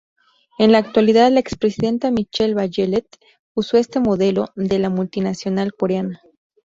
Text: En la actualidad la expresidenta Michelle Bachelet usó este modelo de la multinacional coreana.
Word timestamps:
En 0.57 0.71
la 0.71 0.79
actualidad 0.79 1.31
la 1.31 1.39
expresidenta 1.41 2.09
Michelle 2.09 2.55
Bachelet 2.55 3.05
usó 3.53 3.77
este 3.77 3.99
modelo 3.99 4.47
de 4.55 4.79
la 4.79 4.89
multinacional 4.89 5.75
coreana. 5.75 6.19